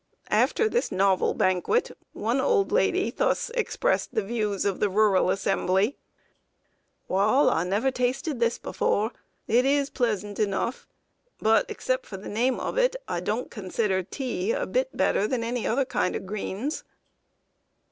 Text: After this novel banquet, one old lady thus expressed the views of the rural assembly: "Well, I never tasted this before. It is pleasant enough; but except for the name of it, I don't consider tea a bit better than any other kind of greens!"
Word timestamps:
After 0.31 0.67
this 0.67 0.91
novel 0.91 1.35
banquet, 1.35 1.95
one 2.13 2.41
old 2.41 2.71
lady 2.71 3.11
thus 3.11 3.51
expressed 3.51 4.15
the 4.15 4.23
views 4.23 4.65
of 4.65 4.79
the 4.79 4.89
rural 4.89 5.29
assembly: 5.29 5.95
"Well, 7.07 7.51
I 7.51 7.63
never 7.65 7.91
tasted 7.91 8.39
this 8.39 8.57
before. 8.57 9.11
It 9.47 9.63
is 9.63 9.91
pleasant 9.91 10.39
enough; 10.39 10.87
but 11.39 11.69
except 11.69 12.07
for 12.07 12.17
the 12.17 12.29
name 12.29 12.59
of 12.59 12.79
it, 12.79 12.95
I 13.07 13.19
don't 13.19 13.51
consider 13.51 14.01
tea 14.01 14.53
a 14.53 14.65
bit 14.65 14.89
better 14.97 15.27
than 15.27 15.43
any 15.43 15.67
other 15.67 15.85
kind 15.85 16.15
of 16.15 16.25
greens!" 16.25 16.83